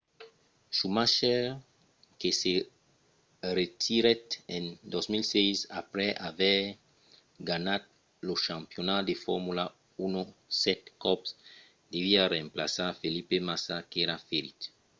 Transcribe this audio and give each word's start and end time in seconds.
schumacher 0.75 1.43
que 2.19 2.29
se 2.41 2.53
retirèt 3.59 4.25
en 4.57 4.63
2006 4.91 5.57
aprèp 5.81 6.15
aver 6.29 6.59
ganhat 7.49 7.83
lo 8.27 8.35
campionat 8.47 9.01
de 9.09 9.15
formula 9.25 9.65
1 10.05 10.21
sèt 10.63 10.81
còps 11.03 11.29
deviá 11.93 12.23
remplaçar 12.37 12.91
felipe 13.01 13.37
massa 13.49 13.75
qu'èra 13.91 14.15
ferit 14.29 14.59